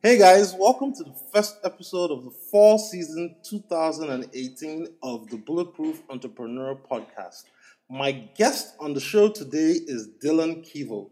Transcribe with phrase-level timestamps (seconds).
[0.00, 6.02] Hey guys, welcome to the first episode of the fall season 2018 of the Bulletproof
[6.08, 7.46] Entrepreneur Podcast.
[7.90, 11.10] My guest on the show today is Dillon Kivo.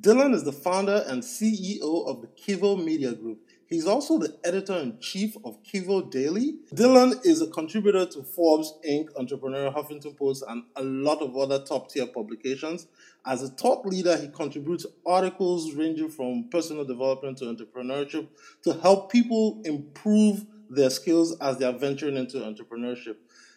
[0.00, 3.38] Dillon is the founder and CEO of the Kivo Media Group.
[3.68, 6.56] He's also the editor in chief of Kivo Daily.
[6.74, 11.64] Dillon is a contributor to Forbes, Inc., Entrepreneur, Huffington Post, and a lot of other
[11.64, 12.86] top tier publications.
[13.26, 18.28] As a thought leader, he contributes articles ranging from personal development to entrepreneurship
[18.62, 23.16] to help people improve their skills as they are venturing into entrepreneurship.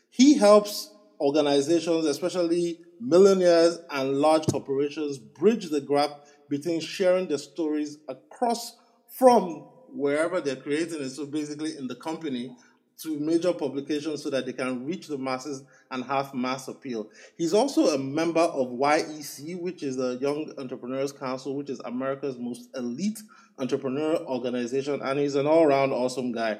[0.10, 8.00] He helps organizations, especially millionaires and large corporations, bridge the gap between sharing their stories
[8.08, 8.76] across
[9.08, 12.56] from wherever they're creating it, so basically in the company,
[13.02, 17.10] to major publications so that they can reach the masses and have mass appeal.
[17.38, 22.38] He's also a member of YEC, which is the Young Entrepreneurs Council, which is America's
[22.38, 23.20] most elite
[23.58, 26.60] entrepreneur organization, and he's an all round awesome guy.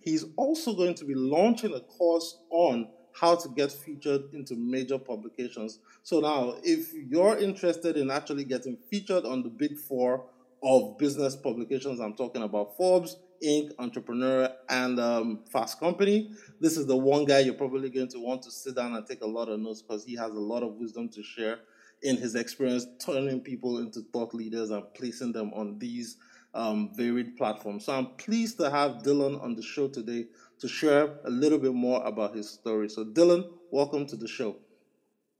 [0.00, 4.98] He's also going to be launching a course on how to get featured into major
[4.98, 5.80] publications.
[6.02, 10.26] So now, if you're interested in actually getting featured on the big four
[10.62, 12.00] of business publications.
[12.00, 16.30] I'm talking about Forbes, Inc., Entrepreneur, and um, Fast Company.
[16.60, 19.22] This is the one guy you're probably going to want to sit down and take
[19.22, 21.60] a lot of notes because he has a lot of wisdom to share
[22.02, 26.16] in his experience turning people into thought leaders and placing them on these
[26.54, 27.84] um, varied platforms.
[27.84, 30.26] So I'm pleased to have Dillon on the show today
[30.60, 32.88] to share a little bit more about his story.
[32.88, 34.56] So, Dillon, welcome to the show.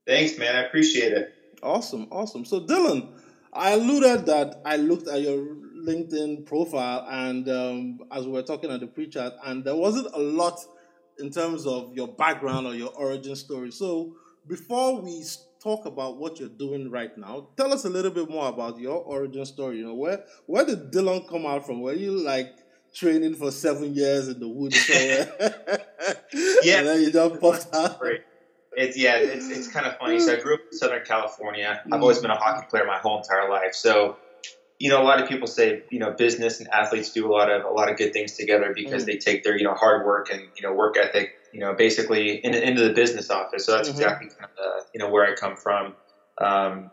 [0.06, 0.56] Thanks, man.
[0.56, 1.34] I appreciate it.
[1.62, 2.44] Awesome, awesome.
[2.44, 3.08] So, Dillon,
[3.52, 8.70] I alluded that I looked at your LinkedIn profile, and um, as we were talking
[8.70, 10.58] at the pre-chat, and there wasn't a lot
[11.18, 13.70] in terms of your background or your origin story.
[13.70, 14.14] So
[14.46, 15.24] before we
[15.62, 19.02] talk about what you're doing right now, tell us a little bit more about your
[19.02, 19.78] origin story.
[19.78, 21.80] You know, where where did Dillon come out from?
[21.80, 22.50] Were you like
[22.94, 25.32] training for seven years in the woods somewhere?
[26.62, 28.00] yeah, and then you just popped out.
[28.00, 28.20] Right.
[28.72, 30.20] It's yeah, it's it's kind of funny.
[30.20, 31.82] So I grew up in Southern California.
[31.90, 33.74] I've always been a hockey player my whole entire life.
[33.74, 34.16] So,
[34.80, 37.50] you know, a lot of people say you know business and athletes do a lot
[37.50, 39.06] of a lot of good things together because mm.
[39.06, 42.36] they take their you know hard work and you know work ethic you know basically
[42.38, 43.66] in, into the business office.
[43.66, 43.98] So that's mm-hmm.
[43.98, 45.94] exactly kind of the, you know where I come from.
[46.40, 46.90] Um,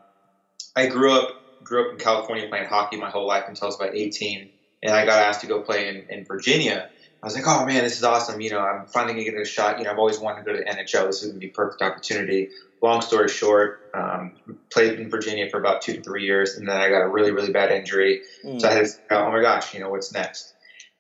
[0.75, 1.29] I grew up
[1.63, 4.49] grew up in California playing hockey my whole life until I was about 18,
[4.83, 6.89] and I got asked to go play in, in Virginia.
[7.22, 8.39] I was like, oh man, this is awesome.
[8.41, 9.79] You know, I'm finally gonna get a shot.
[9.79, 11.07] You know, I've always wanted to go to the NHL.
[11.07, 12.50] This is gonna be a perfect opportunity.
[12.81, 14.33] Long story short, um,
[14.69, 17.31] played in Virginia for about two to three years, and then I got a really,
[17.31, 18.22] really bad injury.
[18.45, 18.61] Mm.
[18.61, 20.53] So I had to, oh my gosh, you know, what's next?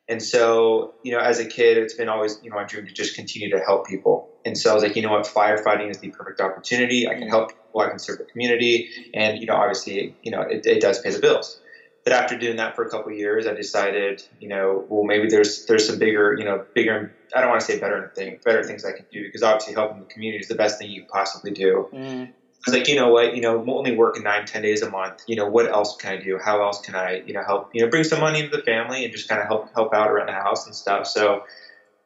[0.09, 2.93] And so, you know, as a kid, it's been always, you know, my dream to
[2.93, 4.29] just continue to help people.
[4.45, 7.07] And so I was like, you know what, firefighting is the perfect opportunity.
[7.07, 10.41] I can help people, I can serve the community, and you know, obviously, you know,
[10.41, 11.59] it, it does pay the bills
[12.07, 15.65] but after doing that for a couple years, I decided, you know, well, maybe there's
[15.65, 17.13] there's some bigger, you know, bigger.
[17.35, 19.99] I don't want to say better thing, better things I can do because obviously helping
[19.99, 21.89] the community is the best thing you can possibly do.
[21.93, 22.27] Mm.
[22.29, 22.31] I
[22.65, 25.23] was like, you know what, you know, I'm only working nine, ten days a month.
[25.27, 26.39] You know, what else can I do?
[26.41, 29.03] How else can I, you know, help, you know, bring some money into the family
[29.03, 31.07] and just kind of help help out around the house and stuff.
[31.07, 31.43] So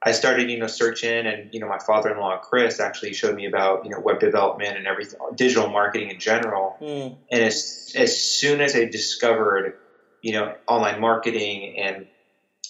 [0.01, 3.85] I started, you know, searching, and you know, my father-in-law Chris actually showed me about
[3.85, 6.75] you know web development and everything, digital marketing in general.
[6.81, 7.17] Mm.
[7.31, 9.77] And as as soon as I discovered
[10.21, 12.07] you know, online marketing and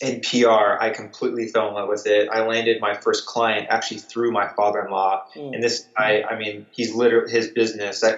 [0.01, 2.27] and PR, I completely fell in love with it.
[2.29, 5.53] I landed my first client actually through my father-in-law, mm.
[5.53, 8.03] and this I I mean he's literally his business.
[8.03, 8.15] I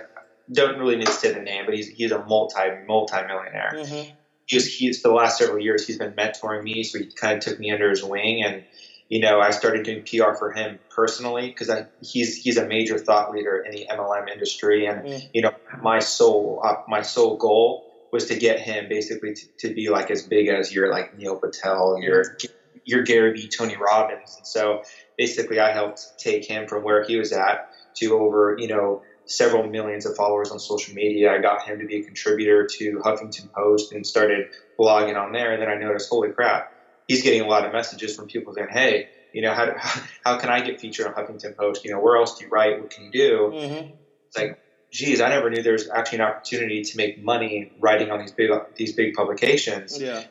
[0.52, 3.74] don't really need to say the name, but he's he's a multi multi millionaire.
[3.76, 4.12] Mm-hmm.
[4.46, 7.44] He's he's for the last several years he's been mentoring me, so he kind of
[7.44, 8.64] took me under his wing, and
[9.10, 11.70] you know I started doing PR for him personally because
[12.02, 15.30] he's he's a major thought leader in the MLM industry, and mm.
[15.34, 15.52] you know
[15.82, 20.12] my sole uh, my sole goal was to get him basically to, to be like
[20.12, 22.38] as big as your like Neil Patel, your
[22.86, 24.36] your Gary Vee, Tony Robbins.
[24.38, 24.84] And so
[25.18, 29.68] basically, I helped take him from where he was at to over you know several
[29.68, 31.34] millions of followers on social media.
[31.34, 34.50] I got him to be a contributor to Huffington Post and started
[34.80, 35.54] blogging on there.
[35.54, 36.72] And then I noticed, holy crap,
[37.08, 39.10] he's getting a lot of messages from people saying, hey.
[39.36, 39.74] You know how,
[40.24, 41.84] how can I get featured on Huffington Post?
[41.84, 42.80] You know where else do you write?
[42.80, 43.52] What can you do?
[43.52, 43.96] Mm-hmm.
[44.28, 44.63] It's like
[44.94, 48.32] geez, I never knew there was actually an opportunity to make money writing on these
[48.32, 50.00] big these big publications.
[50.00, 50.24] Yeah.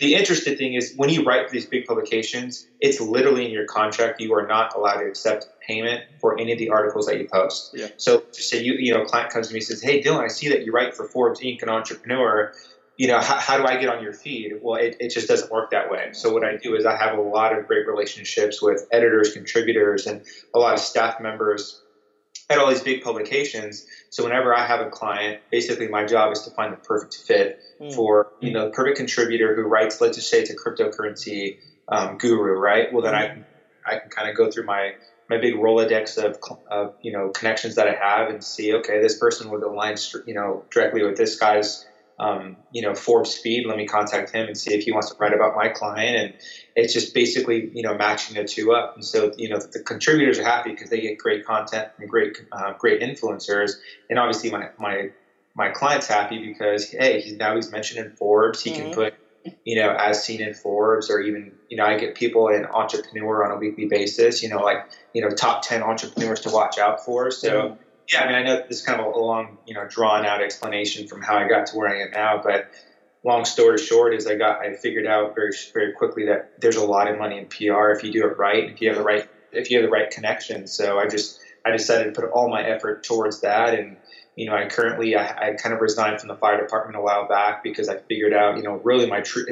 [0.00, 3.66] The interesting thing is when you write for these big publications, it's literally in your
[3.66, 4.20] contract.
[4.20, 7.72] You are not allowed to accept payment for any of the articles that you post.
[7.74, 7.88] Yeah.
[7.96, 10.28] So say you you know, a client comes to me and says, Hey Dillon, I
[10.28, 11.62] see that you write for Forbes Inc.
[11.62, 12.52] and Entrepreneur.
[12.96, 14.54] You know, how, how do I get on your feed?
[14.60, 16.08] Well, it, it just doesn't work that way.
[16.14, 20.08] So what I do is I have a lot of great relationships with editors, contributors,
[20.08, 20.22] and
[20.52, 21.80] a lot of staff members
[22.50, 23.86] at all these big publications.
[24.10, 27.60] So whenever I have a client, basically my job is to find the perfect fit
[27.80, 27.94] mm.
[27.94, 30.00] for you know the perfect contributor who writes.
[30.00, 31.58] Let's just say it's a cryptocurrency
[31.88, 32.92] um, guru, right?
[32.92, 33.18] Well, then mm.
[33.18, 33.44] I can
[33.86, 34.94] I can kind of go through my
[35.28, 36.38] my big Rolodex of,
[36.70, 39.96] of you know connections that I have and see okay this person would align
[40.26, 41.84] you know directly with this guy's
[42.20, 43.66] um, you know Forbes feed.
[43.66, 46.16] Let me contact him and see if he wants to write about my client.
[46.16, 46.34] And
[46.74, 48.94] it's just basically you know matching the two up.
[48.94, 52.36] And so you know the contributors are happy because they get great content from great
[52.52, 53.72] uh, great influencers.
[54.10, 55.10] And obviously my my
[55.54, 58.62] my client's happy because hey he's now he's mentioned in Forbes.
[58.62, 58.82] He mm-hmm.
[58.82, 59.14] can put
[59.64, 63.44] you know as seen in Forbes or even you know I get people in Entrepreneur
[63.44, 64.42] on a weekly basis.
[64.42, 67.30] You know like you know top ten entrepreneurs to watch out for.
[67.30, 67.78] So.
[68.12, 70.42] Yeah, I mean, I know this is kind of a long, you know, drawn out
[70.42, 72.70] explanation from how I got to where I am now, but
[73.24, 76.84] long story short is I got I figured out very very quickly that there's a
[76.84, 79.28] lot of money in PR if you do it right, if you have the right
[79.52, 80.72] if you have the right connections.
[80.72, 83.96] So I just I decided to put all my effort towards that, and
[84.36, 87.28] you know, I currently I, I kind of resigned from the fire department a while
[87.28, 89.44] back because I figured out, you know, really my true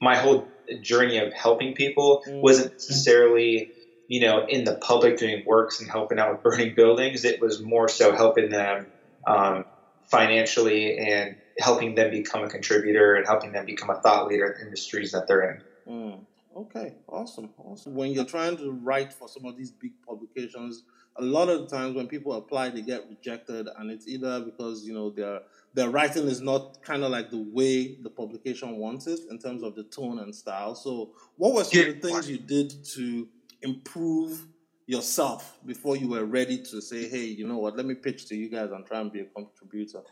[0.00, 0.46] my whole
[0.82, 2.42] journey of helping people mm.
[2.42, 3.72] wasn't necessarily
[4.10, 7.24] you know, in the public doing works and helping out with burning buildings.
[7.24, 8.86] It was more so helping them
[9.24, 9.64] um,
[10.08, 14.54] financially and helping them become a contributor and helping them become a thought leader in
[14.54, 15.92] the industries that they're in.
[15.92, 16.24] Mm.
[16.56, 17.94] Okay, awesome, awesome.
[17.94, 20.82] When you're trying to write for some of these big publications,
[21.14, 24.84] a lot of the times when people apply, they get rejected, and it's either because
[24.84, 25.42] you know their
[25.74, 29.62] their writing is not kind of like the way the publication wants it in terms
[29.62, 30.74] of the tone and style.
[30.74, 33.28] So, what were some of the things you did to
[33.62, 34.46] improve
[34.86, 38.36] yourself before you were ready to say, hey, you know what, let me pitch to
[38.36, 40.02] you guys and try and be a contributor?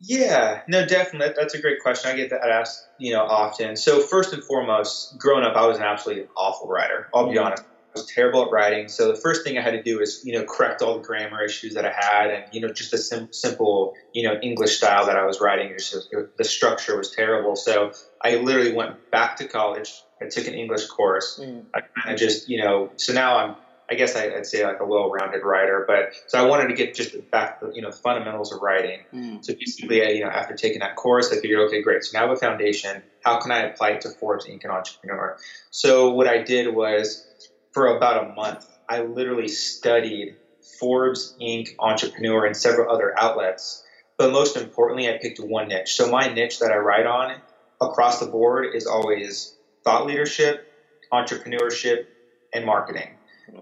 [0.00, 1.34] Yeah, no, definitely.
[1.36, 2.10] That's a great question.
[2.10, 3.76] I get that asked, you know, often.
[3.76, 7.08] So first and foremost, growing up, I was an absolutely awful writer.
[7.14, 7.46] I'll be mm-hmm.
[7.46, 7.62] honest.
[7.62, 8.88] I was terrible at writing.
[8.88, 11.44] So the first thing I had to do is, you know, correct all the grammar
[11.44, 15.06] issues that I had, and you know, just the sim- simple, you know, English style
[15.06, 15.72] that I was writing.
[15.78, 17.54] Just the structure was terrible.
[17.54, 21.40] So I literally went back to college, I took an English course.
[21.42, 21.64] Mm.
[21.74, 23.56] I kind of just, you know, so now I'm,
[23.90, 26.94] I guess I, would say like a well-rounded writer, but so I wanted to get
[26.94, 29.00] just back, you know, the fundamentals of writing.
[29.12, 29.44] Mm.
[29.44, 32.02] So basically, I, you know, after taking that course, I figured, okay, great.
[32.04, 33.02] So now I have a foundation.
[33.22, 34.60] How can I apply it to Forbes Inc.
[34.62, 35.36] and Entrepreneur?
[35.70, 37.26] So what I did was,
[37.72, 40.36] for about a month, I literally studied
[40.80, 41.74] Forbes Inc.
[41.78, 43.84] Entrepreneur and several other outlets.
[44.16, 45.94] But most importantly, I picked one niche.
[45.94, 47.36] So my niche that I write on
[47.80, 50.72] across the board is always thought leadership,
[51.12, 52.06] entrepreneurship,
[52.52, 53.10] and marketing.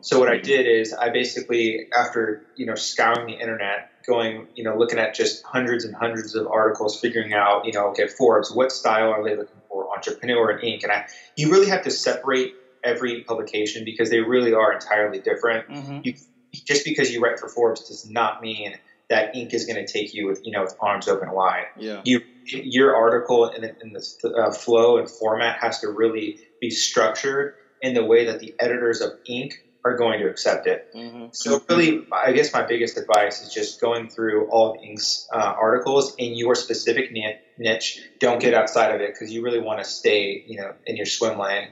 [0.00, 4.64] So what I did is I basically, after you know scouring the internet, going you
[4.64, 8.50] know looking at just hundreds and hundreds of articles, figuring out you know okay Forbes,
[8.52, 10.82] what style are they looking for, Entrepreneur and Inc.
[10.84, 12.54] And I, you really have to separate
[12.84, 15.68] every publication because they really are entirely different.
[15.68, 16.00] Mm-hmm.
[16.04, 16.14] You,
[16.52, 18.76] just because you write for Forbes does not mean
[19.08, 19.52] that Inc.
[19.52, 21.66] is going to take you with you know with arms open wide.
[21.76, 22.02] Yeah.
[22.04, 27.54] You your article in, in the uh, flow and format has to really be structured
[27.80, 29.52] in the way that the editors of Inc.
[29.84, 30.88] are going to accept it.
[30.94, 31.26] Mm-hmm.
[31.32, 35.38] So, really, I guess my biggest advice is just going through all of Inc.'s uh,
[35.38, 37.12] articles in your specific
[37.58, 38.00] niche.
[38.20, 41.06] Don't get outside of it because you really want to stay, you know, in your
[41.06, 41.68] swim lane.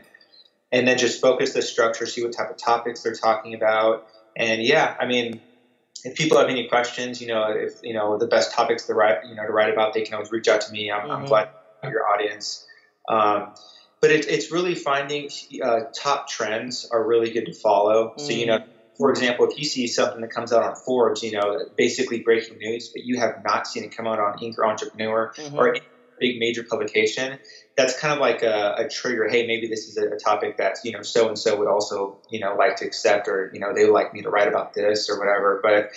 [0.73, 4.06] And then just focus the structure, see what type of topics they're talking about.
[4.37, 5.40] And yeah, I mean,
[6.05, 9.26] if people have any questions, you know, if you know the best topics to write,
[9.29, 10.91] you know, to write about, they can always reach out to me.
[10.91, 11.11] I'm, mm-hmm.
[11.11, 11.50] I'm glad
[11.85, 12.67] your audience.
[13.08, 13.55] Um,
[14.00, 15.31] but it, it's really finding
[15.62, 18.09] uh, top trends are really good to follow.
[18.09, 18.26] Mm-hmm.
[18.26, 18.66] So you know, mm.
[18.97, 22.59] for example, if you see something that comes out on Forbes, you know, basically breaking
[22.59, 24.59] news, but you have not seen it come out on Inc.
[24.59, 25.57] or Entrepreneur mm-hmm.
[25.57, 25.76] or
[26.21, 27.39] big major publication,
[27.77, 29.29] that's kind of like a, a trigger.
[29.29, 32.19] Hey, maybe this is a, a topic that you know so and so would also
[32.31, 34.75] you know like to accept, or you know they would like me to write about
[34.75, 35.61] this or whatever.
[35.62, 35.91] But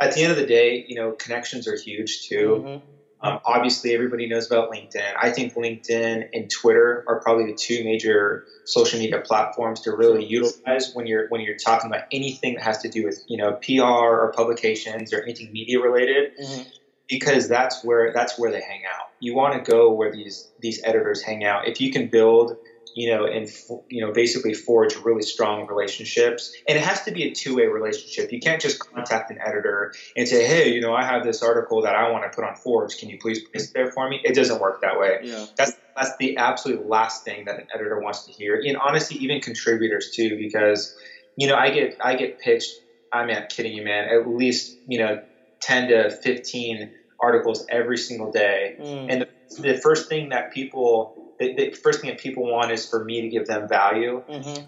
[0.00, 2.64] at the end of the day, you know connections are huge too.
[2.64, 2.86] Mm-hmm.
[3.18, 5.14] Um, obviously, everybody knows about LinkedIn.
[5.20, 10.26] I think LinkedIn and Twitter are probably the two major social media platforms to really
[10.26, 13.52] utilize when you're when you're talking about anything that has to do with you know
[13.52, 16.32] PR or publications or anything media related.
[16.38, 16.62] Mm-hmm
[17.08, 19.08] because that's where that's where they hang out.
[19.20, 21.68] You want to go where these these editors hang out.
[21.68, 22.56] If you can build,
[22.94, 23.48] you know, and
[23.88, 27.66] you know, basically forge really strong relationships, and it has to be a two way
[27.66, 28.32] relationship.
[28.32, 31.82] You can't just contact an editor and say, hey, you know, I have this article
[31.82, 32.94] that I want to put on Forbes.
[32.94, 34.20] Can you please place it there for me?
[34.24, 35.20] It doesn't work that way.
[35.22, 35.46] Yeah.
[35.56, 38.60] That's that's the absolute last thing that an editor wants to hear.
[38.62, 40.96] And honestly, even contributors too, because
[41.36, 42.72] you know, I get I get pitched.
[43.12, 44.08] I'm not kidding you, man.
[44.08, 45.22] At least you know
[45.60, 48.76] 10 to 15 articles every single day.
[48.80, 49.12] Mm.
[49.12, 52.88] And the, the, first thing that people, the, the, first thing that people want is
[52.88, 54.22] for me to give them value.
[54.28, 54.64] Mm-hmm.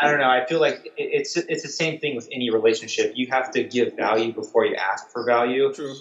[0.00, 0.30] I don't know.
[0.30, 3.14] I feel like it's it's the same thing with any relationship.
[3.16, 5.72] You have to give value before you ask for value.
[5.72, 5.94] True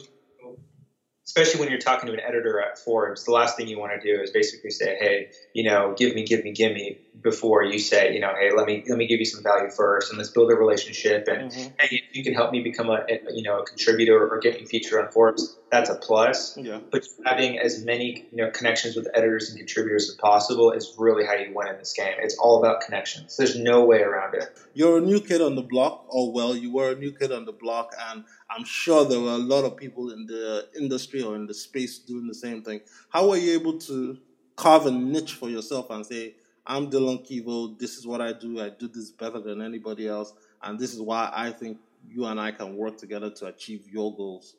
[1.27, 4.15] especially when you're talking to an editor at Forbes, the last thing you want to
[4.15, 7.79] do is basically say, "Hey, you know, give me, give me, give me," before you
[7.79, 10.29] say, you know, "Hey, let me let me give you some value first, and let's
[10.29, 11.61] build a relationship." And mm-hmm.
[11.79, 14.59] hey, if you can help me become a, a, you know a contributor or get
[14.59, 16.57] me featured on Forbes, that's a plus.
[16.57, 16.79] Yeah.
[16.91, 21.25] But having as many you know connections with editors and contributors as possible is really
[21.25, 22.13] how you win in this game.
[22.19, 23.37] It's all about connections.
[23.37, 24.57] There's no way around it.
[24.73, 27.45] You're a new kid on the block, or well, you were a new kid on
[27.45, 31.35] the block, and I'm sure there were a lot of people in the industry or
[31.35, 32.81] in the space doing the same thing.
[33.09, 34.17] How were you able to
[34.57, 36.35] carve a niche for yourself and say,
[36.67, 40.33] I'm Dillon Kivo, this is what I do, I do this better than anybody else,
[40.61, 41.77] and this is why I think
[42.09, 44.55] you and I can work together to achieve your goals?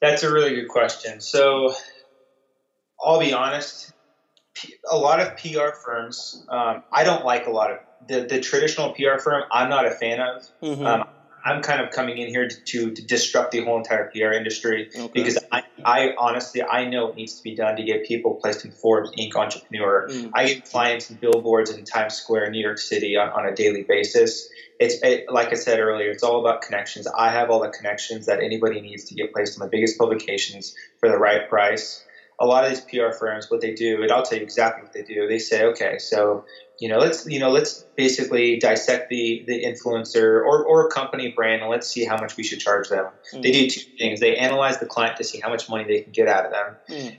[0.00, 1.20] That's a really good question.
[1.20, 1.74] So,
[3.00, 3.92] I'll be honest,
[4.90, 7.78] a lot of PR firms, um, I don't like a lot of
[8.08, 10.42] the, the traditional PR firm, I'm not a fan of.
[10.62, 10.86] Mm-hmm.
[10.86, 11.08] Um,
[11.46, 15.10] I'm kind of coming in here to, to, disrupt the whole entire PR industry okay.
[15.14, 18.64] because I, I, honestly I know it needs to be done to get people placed
[18.64, 19.36] in Forbes Inc.
[19.36, 20.08] Entrepreneur.
[20.10, 20.32] Mm.
[20.34, 23.84] I get clients and billboards in Times Square, New York City on, on a daily
[23.84, 24.48] basis.
[24.80, 27.06] It's it, like I said earlier, it's all about connections.
[27.06, 30.74] I have all the connections that anybody needs to get placed in the biggest publications
[30.98, 32.02] for the right price
[32.38, 34.92] a lot of these PR firms, what they do, and I'll tell you exactly what
[34.92, 35.26] they do.
[35.26, 36.44] They say, okay, so
[36.80, 41.62] you know, let's you know, let's basically dissect the the influencer or or company brand,
[41.62, 43.06] and let's see how much we should charge them.
[43.32, 43.42] Mm.
[43.42, 46.12] They do two things: they analyze the client to see how much money they can
[46.12, 46.76] get out of them.
[46.90, 47.16] Mm.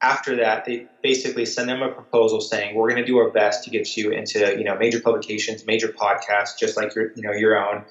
[0.00, 3.64] After that, they basically send them a proposal saying, "We're going to do our best
[3.64, 7.32] to get you into you know major publications, major podcasts, just like your you know
[7.32, 7.84] your own."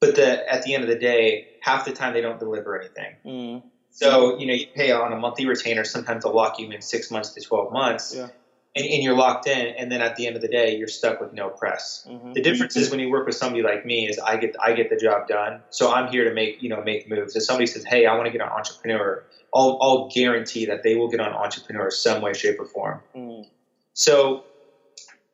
[0.00, 3.16] But the, at the end of the day, half the time they don't deliver anything.
[3.24, 3.62] Mm
[3.96, 7.10] so, you know, you pay on a monthly retainer, sometimes they'll lock you in six
[7.10, 8.14] months to 12 months.
[8.14, 8.28] Yeah.
[8.76, 11.18] And, and, you're locked in, and then at the end of the day, you're stuck
[11.18, 12.06] with no press.
[12.06, 12.34] Mm-hmm.
[12.34, 14.90] The difference is when you work with somebody like me, is I get I get
[14.90, 15.62] the job done.
[15.70, 17.34] So I'm here to make you know make moves.
[17.34, 20.94] If somebody says, "Hey, I want to get on Entrepreneur," I'll, I'll guarantee that they
[20.94, 23.00] will get on Entrepreneur some way, shape, or form.
[23.14, 23.46] Mm.
[23.94, 24.44] So,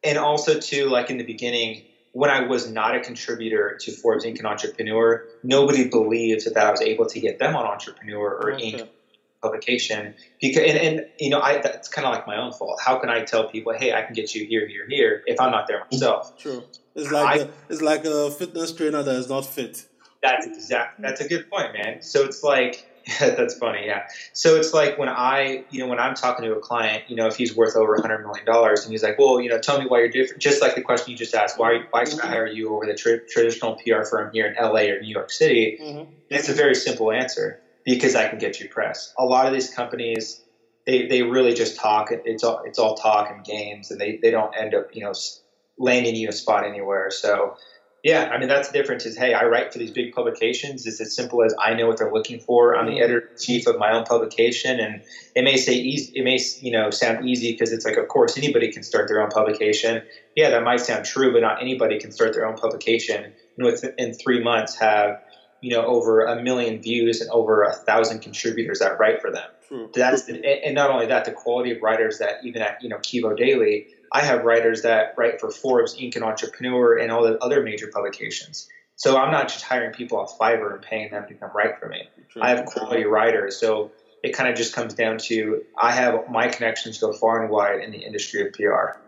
[0.04, 1.82] and also too, like in the beginning,
[2.12, 4.38] when I was not a contributor to Forbes Inc.
[4.38, 8.52] and Entrepreneur, nobody believed that, that I was able to get them on Entrepreneur or
[8.54, 8.72] okay.
[8.72, 8.88] Inc.
[9.42, 10.14] publication.
[10.40, 12.80] Because and, and you know, I that's kind of like my own fault.
[12.84, 15.50] How can I tell people, hey, I can get you here, here, here, if I'm
[15.50, 16.38] not there myself?
[16.38, 16.62] True.
[16.94, 19.86] It's like I, a, it's like a fitness trainer that is not fit.
[20.22, 21.02] That's exact.
[21.02, 22.02] That's a good point, man.
[22.02, 22.86] So it's like
[23.20, 24.06] That's funny, yeah.
[24.32, 27.26] So it's like when I, you know, when I'm talking to a client, you know,
[27.26, 29.80] if he's worth over a hundred million dollars, and he's like, "Well, you know, tell
[29.80, 32.28] me why you're different." Just like the question you just asked, why why should I
[32.28, 35.78] hire you over the tra- traditional PR firm here in LA or New York City?
[35.80, 36.12] Mm-hmm.
[36.30, 39.12] It's a very simple answer because I can get you press.
[39.18, 40.42] A lot of these companies,
[40.86, 42.08] they, they really just talk.
[42.10, 45.12] It's all it's all talk and games, and they, they don't end up, you know,
[45.78, 47.10] landing you a spot anywhere.
[47.10, 47.56] So
[48.02, 49.06] yeah, I mean that's the difference.
[49.06, 50.86] Is hey, I write for these big publications.
[50.86, 52.76] It's as simple as I know what they're looking for.
[52.76, 53.04] I'm the mm-hmm.
[53.04, 55.02] editor chief of my own publication, and
[55.36, 56.12] it may say easy.
[56.16, 59.22] It may you know sound easy because it's like, of course, anybody can start their
[59.22, 60.02] own publication.
[60.34, 64.14] Yeah, that might sound true, but not anybody can start their own publication and within
[64.14, 65.22] three months have
[65.62, 69.48] you know over a million views and over a thousand contributors that write for them.
[69.66, 69.90] True.
[69.94, 72.98] That's the, and not only that, the quality of writers that even at you know
[72.98, 77.38] Kivo Daily I have writers that write for Forbes, Inc., and Entrepreneur, and all the
[77.38, 78.68] other major publications.
[78.96, 81.88] So I'm not just hiring people off Fiverr and paying them to come write for
[81.88, 82.08] me.
[82.28, 82.42] True.
[82.42, 83.56] I have quality writers.
[83.56, 83.90] So
[84.22, 87.80] it kind of just comes down to I have my connections go far and wide
[87.80, 88.98] in the industry of PR.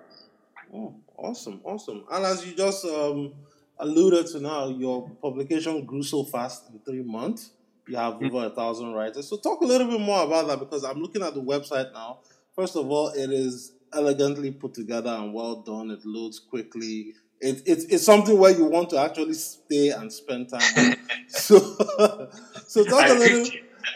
[0.74, 2.04] Oh, awesome, awesome.
[2.10, 3.34] And as you just um,
[3.78, 7.50] alluded to now, your publication grew so fast in three months.
[7.88, 8.34] You have mm-hmm.
[8.34, 9.28] over a thousand writers.
[9.28, 12.20] So talk a little bit more about that because I'm looking at the website now.
[12.56, 15.90] First of all, it is elegantly put together and well done.
[15.90, 17.14] It loads quickly.
[17.40, 20.96] It, it, it's something where you want to actually stay and spend time.
[21.28, 21.58] so,
[22.66, 23.46] so talk a little.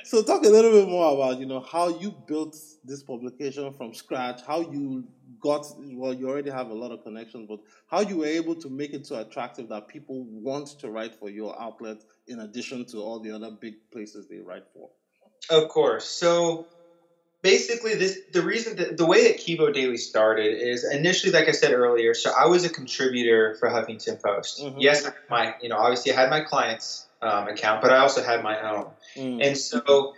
[0.04, 3.94] So talk a little bit more about you know how you built this publication from
[3.94, 4.40] scratch.
[4.46, 5.04] How you
[5.40, 8.68] got well, you already have a lot of connections, but how you were able to
[8.68, 12.98] make it so attractive that people want to write for your outlet in addition to
[12.98, 14.90] all the other big places they write for.
[15.50, 16.06] Of course.
[16.06, 16.66] So
[17.42, 21.52] basically this the reason that the way that Kivo Daily started is initially, like I
[21.52, 24.60] said earlier, so I was a contributor for Huffington Post.
[24.60, 24.78] Mm-hmm.
[24.80, 28.42] Yes, my you know obviously I had my clients um, account, but I also had
[28.42, 29.44] my own, mm.
[29.44, 30.14] and so.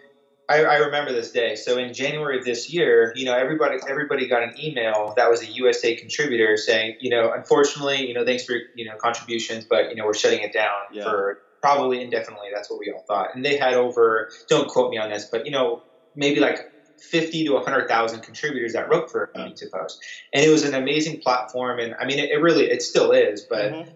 [0.48, 1.54] I, I, remember this day.
[1.54, 5.42] So in January of this year, you know, everybody everybody got an email that was
[5.42, 9.90] a USA contributor saying, you know, unfortunately, you know, thanks for you know contributions, but
[9.90, 11.04] you know, we're shutting it down yeah.
[11.04, 12.48] for probably indefinitely.
[12.52, 13.34] That's what we all thought.
[13.34, 15.82] And they had over, don't quote me on this, but you know,
[16.14, 20.02] maybe like 50 to 100,000 contributors that wrote for Huffington Post.
[20.32, 21.78] And it was an amazing platform.
[21.78, 23.42] And I mean, it, it really, it still is.
[23.42, 23.90] But, mm-hmm.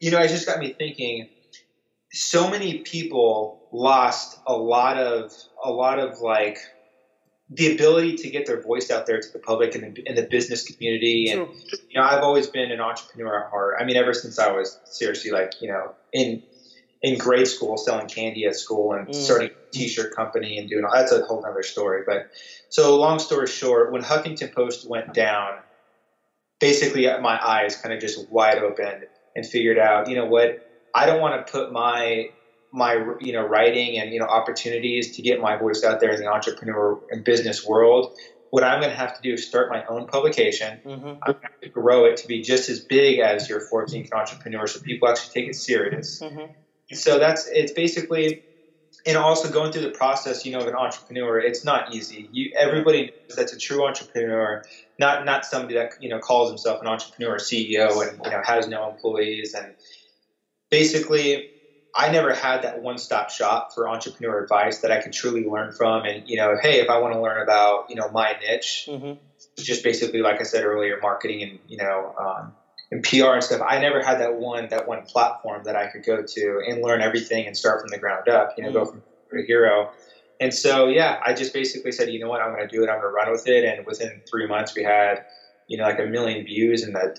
[0.00, 1.28] you know, it just got me thinking
[2.18, 5.32] so many people lost a lot of,
[5.62, 6.58] a lot of like,
[7.50, 10.22] the ability to get their voice out there to the public and in, in the
[10.22, 11.30] business community.
[11.30, 11.48] And,
[11.88, 13.76] you know, I've always been an entrepreneur at heart.
[13.80, 16.42] I mean, ever since I was seriously like, you know, in,
[17.02, 19.14] in grade school selling candy at school and mm.
[19.14, 22.30] starting a t-shirt company and doing all that's a whole other story but
[22.68, 25.52] so long story short when huffington post went down
[26.60, 29.04] basically my eyes kind of just wide open
[29.36, 30.67] and figured out you know what
[30.98, 32.28] i don't want to put my
[32.72, 36.20] my you know writing and you know opportunities to get my voice out there in
[36.20, 38.12] the entrepreneur and business world.
[38.50, 40.80] What i'm going to have to do is start my own publication.
[40.84, 41.06] Mm-hmm.
[41.22, 44.80] i'm going to grow it to be just as big as your 14th entrepreneur so
[44.80, 46.20] people actually take it serious.
[46.20, 46.52] Mm-hmm.
[46.94, 48.42] So that's it's basically
[49.06, 52.28] and also going through the process, you know, of an entrepreneur, it's not easy.
[52.32, 54.62] You everybody knows that's a true entrepreneur,
[54.98, 58.42] not not somebody that you know calls himself an entrepreneur or CEO and you know
[58.44, 59.74] has no employees and
[60.70, 61.50] basically
[61.94, 65.72] I never had that one stop shop for entrepreneur advice that I could truly learn
[65.72, 66.04] from.
[66.04, 69.14] And, you know, hey, if I want to learn about, you know, my niche, mm-hmm.
[69.56, 72.52] just basically, like I said earlier, marketing and, you know, um,
[72.90, 76.04] and PR and stuff, I never had that one that one platform that I could
[76.04, 78.54] go to and learn everything and start from the ground up.
[78.56, 78.78] You know, mm-hmm.
[78.78, 79.90] go from a hero.
[80.40, 82.88] And so, yeah, I just basically said, you know what, I'm going to do it.
[82.88, 83.64] I'm going to run with it.
[83.64, 85.24] And within three months, we had,
[85.66, 87.18] you know, like a million views and the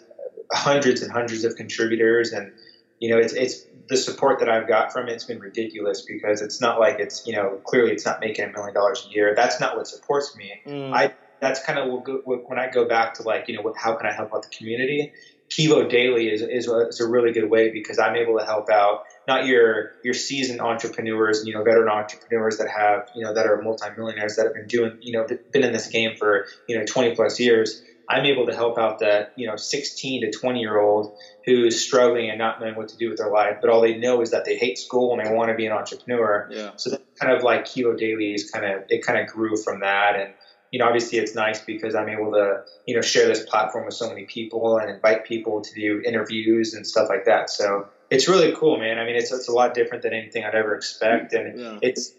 [0.54, 2.32] hundreds and hundreds of contributors.
[2.32, 2.54] And
[3.00, 5.14] you know, it's it's the support that I've got from it.
[5.14, 8.52] It's been ridiculous because it's not like it's you know clearly it's not making a
[8.52, 9.34] million dollars a year.
[9.36, 10.62] That's not what supports me.
[10.66, 10.94] Mm.
[10.94, 14.14] I that's kind of when I go back to like you know how can I
[14.14, 15.14] help out the community
[15.50, 18.70] Kivo Daily is, is a, is, a, really good way because I'm able to help
[18.70, 23.34] out not your your seasoned entrepreneurs and you know veteran entrepreneurs that have you know
[23.34, 26.78] that are multimillionaires that have been doing you know been in this game for you
[26.78, 27.82] know 20 plus years.
[28.10, 31.84] I'm able to help out that you know 16 to 20 year old who is
[31.84, 34.32] struggling and not knowing what to do with their life, but all they know is
[34.32, 36.48] that they hate school and they want to be an entrepreneur.
[36.52, 36.72] Yeah.
[36.76, 39.82] So that kind of like Kivo Daily is kind of it kind of grew from
[39.82, 40.34] that and
[40.72, 43.96] you know, obviously it's nice because I'm able to, you know, share this platform with
[43.96, 47.50] so many people and invite people to do interviews and stuff like that.
[47.50, 48.98] So it's really cool, man.
[48.98, 51.34] I mean, it's, it's a lot different than anything I'd ever expect.
[51.34, 51.80] And yeah.
[51.82, 52.14] it's,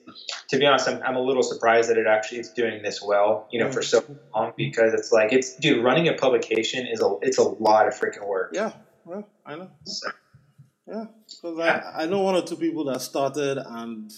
[0.49, 3.49] to be honest, I'm, I'm a little surprised that it actually is doing this well,
[3.51, 7.17] you know, for so long because it's like, it's, dude, running a publication is a,
[7.23, 8.51] it's a lot of freaking work.
[8.53, 8.73] Yeah.
[9.05, 9.71] Well, I know.
[9.85, 10.11] So,
[10.87, 11.05] yeah.
[11.27, 11.93] Because yeah.
[11.95, 14.13] I, I know one or two people that started and,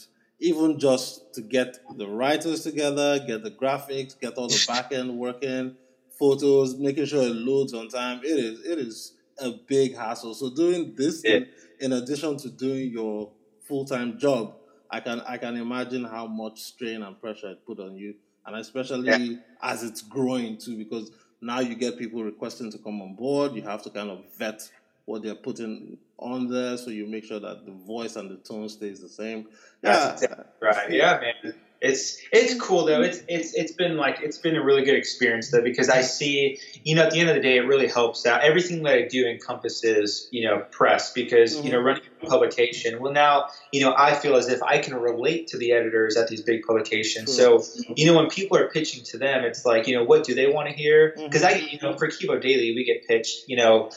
[0.45, 5.17] even just to get the writers together, get the graphics, get all the back end
[5.17, 5.77] working,
[6.19, 8.19] photos, making sure it loads on time.
[8.25, 10.35] It is it is a big hassle.
[10.35, 11.37] So doing this yeah.
[11.37, 11.49] in,
[11.81, 14.55] in addition to doing your full time job,
[14.91, 18.15] I can I can imagine how much strain and pressure it put on you,
[18.47, 19.39] and especially yeah.
[19.63, 23.55] as it's growing too, because now you get people requesting to come on board.
[23.55, 24.71] You have to kind of vet
[25.05, 28.69] what they're putting on there, so you make sure that the voice and the tone
[28.69, 29.49] stays the same.
[29.83, 30.17] Yeah,
[30.61, 30.91] right.
[30.91, 31.55] Yeah, man.
[31.83, 33.03] It's it's cool though.
[33.03, 36.61] It's it's it's been like it's been a really good experience though because I see
[36.85, 38.45] you know at the end of the day it really helps out.
[38.45, 41.67] Everything that I do encompasses you know press because mm-hmm.
[41.67, 41.87] you know mm-hmm.
[41.87, 43.01] running a publication.
[43.01, 46.29] Well now you know I feel as if I can relate to the editors at
[46.29, 47.37] these big publications.
[47.37, 47.61] Mm-hmm.
[47.61, 50.37] So you know when people are pitching to them, it's like you know what do
[50.37, 51.13] they want to hear?
[51.17, 51.65] Because mm-hmm.
[51.65, 53.91] I you know for Kivo Daily we get pitched you know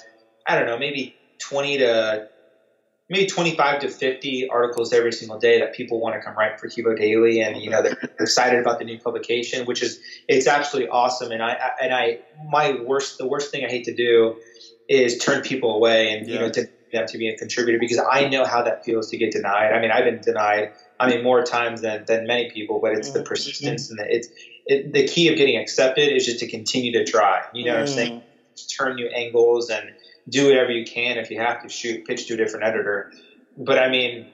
[0.48, 2.30] I don't know maybe twenty to
[3.10, 6.68] maybe 25 to 50 articles every single day that people want to come write for
[6.68, 10.90] Kivo Daily, and you know they're excited about the new publication, which is it's absolutely
[10.90, 11.32] awesome.
[11.32, 14.36] And I and I my worst the worst thing I hate to do
[14.88, 16.34] is turn people away and yeah.
[16.34, 19.18] you know to them to be a contributor because I know how that feels to
[19.18, 19.72] get denied.
[19.72, 20.72] I mean I've been denied.
[21.00, 23.20] I mean more times than than many people, but it's mm-hmm.
[23.20, 24.30] the persistence and the, it's
[24.66, 27.44] it, the key of getting accepted is just to continue to try.
[27.54, 27.82] You know mm-hmm.
[27.82, 28.22] what I'm saying?
[28.22, 28.78] Mm.
[28.78, 29.94] Turn new angles and
[30.28, 33.12] do whatever you can if you have to shoot pitch to a different editor.
[33.58, 34.28] But I mean,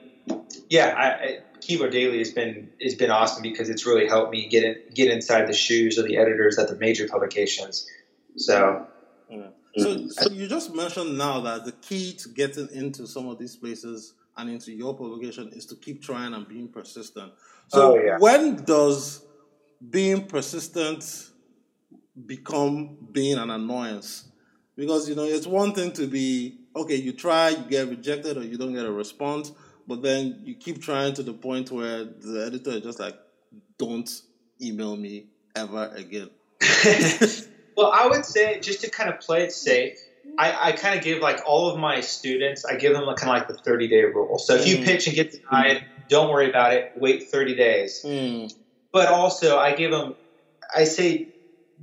[0.68, 4.48] yeah, I, I, Kivo Daily has been has been awesome because it's really helped me
[4.48, 7.86] get in, get inside the shoes of the editors at the major publications.
[8.36, 8.86] So.
[9.28, 9.48] Yeah.
[9.78, 13.56] So, so you just mentioned now that the key to getting into some of these
[13.56, 17.32] places and into your publication is to keep trying and being persistent.
[17.68, 18.18] So oh, yeah.
[18.18, 19.24] when does
[19.90, 21.30] being persistent
[22.26, 24.28] become being an annoyance?
[24.76, 28.42] Because, you know, it's one thing to be, okay, you try, you get rejected, or
[28.42, 29.52] you don't get a response,
[29.86, 33.18] but then you keep trying to the point where the editor is just like,
[33.78, 34.10] don't
[34.60, 36.30] email me ever again.
[37.76, 39.98] well, I would say just to kind of play it safe,
[40.38, 43.48] I, I kind of give like all of my students, I give them kind of
[43.48, 44.38] like the 30 day rule.
[44.38, 44.84] So if you mm.
[44.84, 46.92] pitch and get denied, don't worry about it.
[46.96, 48.02] Wait 30 days.
[48.04, 48.54] Mm.
[48.92, 50.14] But also, I give them
[50.74, 51.28] I say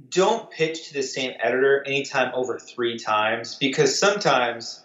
[0.07, 4.83] don't pitch to the same editor anytime over three times because sometimes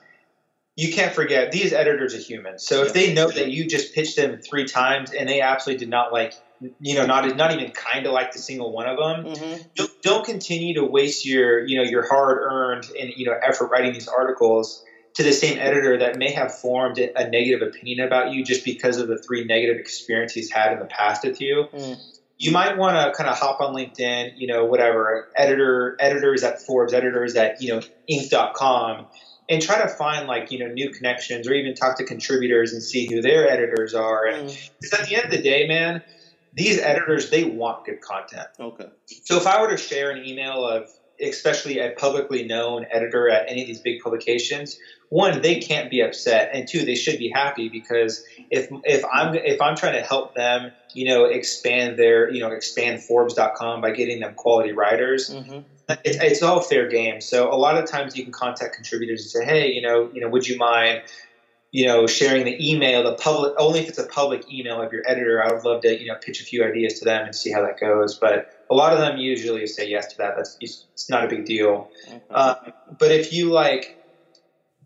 [0.77, 2.59] you can't forget these editors are human.
[2.59, 5.91] So if they know that you just pitched them three times and they absolutely did
[5.91, 6.35] not like,
[6.81, 9.63] you know, not not even kind of like the single one of them, mm-hmm.
[9.77, 13.71] don't, don't continue to waste your you know your hard earned and you know effort
[13.71, 18.33] writing these articles to the same editor that may have formed a negative opinion about
[18.33, 21.69] you just because of the three negative experiences he's had in the past with you.
[21.73, 26.43] Mm you might want to kind of hop on LinkedIn, you know, whatever, editor, editors
[26.43, 29.07] at Forbes, editors at, you know, Inc.com,
[29.49, 32.83] and try to find like, you know, new connections or even talk to contributors and
[32.83, 34.27] see who their editors are.
[34.27, 34.49] And
[34.81, 35.03] because mm.
[35.03, 36.03] at the end of the day, man,
[36.53, 38.49] these editors, they want good content.
[38.59, 38.89] Okay.
[39.25, 40.89] So if I were to share an email of,
[41.21, 44.79] especially a publicly known editor at any of these big publications,
[45.15, 49.37] one, they can't be upset, and two, they should be happy because if if I'm
[49.37, 53.93] if I'm trying to help them, you know, expand their you know expand Forbes.com by
[53.93, 55.31] getting them quality writers.
[55.31, 55.61] Mm-hmm.
[56.05, 57.21] It's, it's all fair game.
[57.21, 60.21] So a lot of times you can contact contributors and say, hey, you know, you
[60.21, 61.03] know, would you mind,
[61.71, 65.03] you know, sharing the email, the public, only if it's a public email of your
[65.07, 65.41] editor.
[65.45, 67.63] I would love to, you know, pitch a few ideas to them and see how
[67.63, 68.19] that goes.
[68.19, 70.35] But a lot of them usually say yes to that.
[70.37, 71.89] That's it's not a big deal.
[72.09, 72.21] Okay.
[72.31, 72.55] Uh,
[72.99, 74.01] but if you like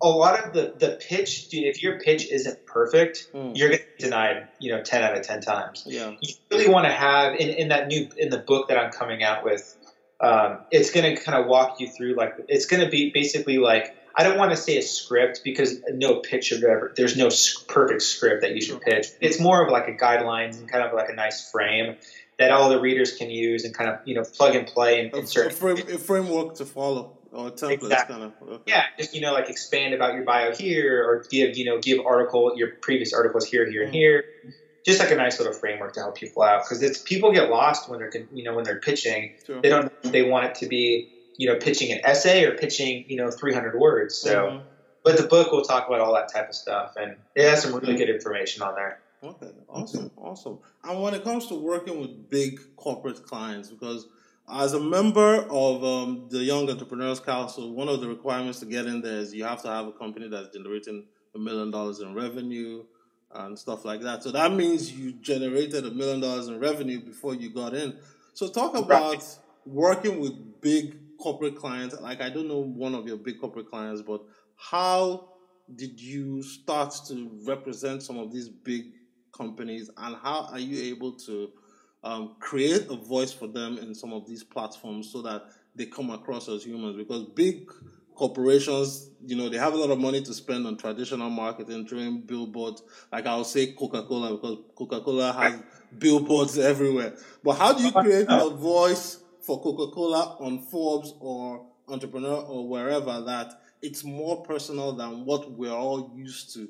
[0.00, 3.56] a lot of the the pitch, dude, if your pitch isn't perfect, mm.
[3.56, 5.84] you're gonna be denied, you know, ten out of ten times.
[5.86, 6.14] Yeah.
[6.20, 9.22] You really want to have in, in that new in the book that I'm coming
[9.22, 9.76] out with,
[10.20, 14.24] um, it's gonna kind of walk you through like it's gonna be basically like I
[14.24, 16.92] don't want to say a script because no pitch should ever.
[16.96, 17.28] There's no
[17.68, 19.06] perfect script that you should pitch.
[19.20, 21.96] It's more of like a guidelines and kind of like a nice frame
[22.38, 25.14] that all the readers can use and kind of you know plug and play and
[25.14, 27.14] insert a, frame, a framework to follow.
[27.30, 28.16] Or templates, exactly.
[28.16, 28.48] kind of.
[28.48, 28.62] Okay.
[28.68, 32.04] Yeah, just you know, like expand about your bio here, or give you know give
[32.06, 33.98] article your previous articles here, here, and mm-hmm.
[33.98, 34.24] here.
[34.86, 37.90] Just like a nice little framework to help people out because it's people get lost
[37.90, 39.34] when they're you know when they're pitching.
[39.46, 39.60] Sure.
[39.60, 43.16] They don't they want it to be you know pitching an essay or pitching you
[43.16, 44.16] know 300 words.
[44.16, 44.66] So, mm-hmm.
[45.04, 47.74] but the book will talk about all that type of stuff, and it has some
[47.74, 49.00] really good information on there.
[49.22, 50.58] Okay, awesome, awesome.
[50.84, 54.06] And when it comes to working with big corporate clients, because
[54.52, 58.86] as a member of um, the Young Entrepreneurs Council, one of the requirements to get
[58.86, 61.04] in there is you have to have a company that's generating
[61.34, 62.84] a million dollars in revenue
[63.34, 64.22] and stuff like that.
[64.22, 67.96] So that means you generated a million dollars in revenue before you got in.
[68.34, 69.38] So talk about right.
[69.66, 72.00] working with big corporate clients.
[72.00, 74.22] Like I don't know one of your big corporate clients, but
[74.56, 75.30] how
[75.74, 78.92] did you start to represent some of these big
[79.38, 81.50] companies and how are you able to
[82.04, 86.10] um, create a voice for them in some of these platforms so that they come
[86.10, 87.70] across as humans because big
[88.18, 92.20] corporations, you know, they have a lot of money to spend on traditional marketing, doing
[92.20, 92.82] billboards.
[93.12, 95.62] Like I'll say Coca Cola because Coca Cola has
[95.96, 97.14] billboards everywhere.
[97.44, 102.68] But how do you create a voice for Coca Cola on Forbes or Entrepreneur or
[102.68, 106.68] wherever that it's more personal than what we're all used to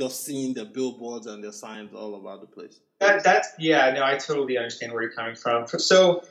[0.00, 2.80] just seeing the billboards and the signs all over the place?
[3.00, 5.66] That, that's yeah, no, I totally understand where you're coming from.
[5.68, 6.24] So,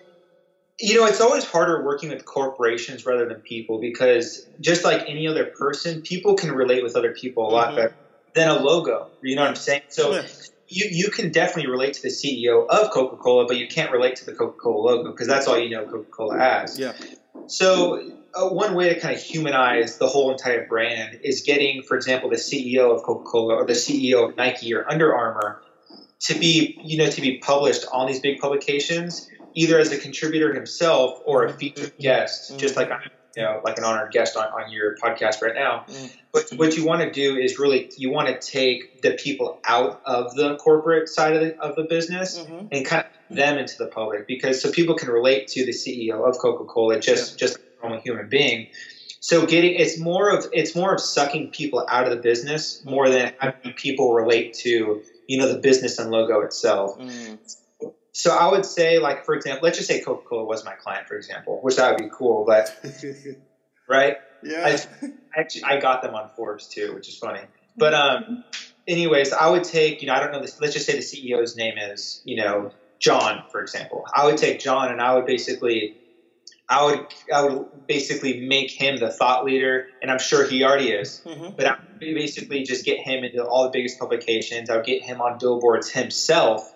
[0.80, 5.28] you know, it's always harder working with corporations rather than people because just like any
[5.28, 7.56] other person, people can relate with other people a mm-hmm.
[7.56, 7.96] lot better
[8.34, 9.08] than a logo.
[9.22, 9.84] You know what I'm saying?
[9.90, 10.14] So.
[10.14, 10.28] Yeah.
[10.72, 14.18] You, you can definitely relate to the CEO of Coca Cola, but you can't relate
[14.18, 16.78] to the Coca Cola logo because that's all you know Coca Cola as.
[16.78, 16.94] Yeah.
[17.48, 21.96] So uh, one way to kind of humanize the whole entire brand is getting, for
[21.96, 25.62] example, the CEO of Coca Cola or the CEO of Nike or Under Armour
[26.22, 30.54] to be you know to be published on these big publications either as a contributor
[30.54, 32.60] himself or a featured guest mm-hmm.
[32.60, 35.86] just like I'm you know like an honored guest on, on your podcast right now
[35.88, 36.08] mm-hmm.
[36.32, 40.02] but what you want to do is really you want to take the people out
[40.06, 42.68] of the corporate side of the, of the business mm-hmm.
[42.72, 46.28] and kind of them into the public because so people can relate to the CEO
[46.28, 47.48] of Coca-Cola just yeah.
[47.48, 48.68] just a normal human being
[49.20, 53.10] so getting it's more of it's more of sucking people out of the business more
[53.10, 56.98] than having people relate to you know, the business and logo itself.
[56.98, 57.38] Mm.
[58.12, 61.08] So I would say, like, for example, let's just say Coca Cola was my client,
[61.08, 62.76] for example, which that would be cool, but,
[63.88, 64.18] right?
[64.44, 64.78] Yeah.
[65.04, 67.42] I, actually, I got them on Forbes too, which is funny.
[67.78, 68.44] But, um,
[68.88, 71.56] anyways, I would take, you know, I don't know this, let's just say the CEO's
[71.56, 74.06] name is, you know, John, for example.
[74.14, 75.96] I would take John and I would basically
[76.70, 80.92] I would I would basically make him the thought leader, and I'm sure he already
[80.92, 81.22] is.
[81.26, 81.56] Mm-hmm.
[81.58, 84.70] But I would basically just get him into all the biggest publications.
[84.70, 86.72] I would get him on billboards himself.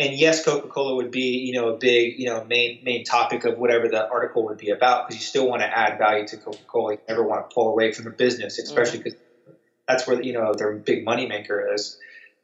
[0.00, 3.58] And yes, Coca-Cola would be you know a big you know main main topic of
[3.58, 6.94] whatever the article would be about because you still want to add value to Coca-Cola.
[6.94, 9.52] You never want to pull away from the business, especially because mm-hmm.
[9.86, 11.98] that's where you know their big money maker is.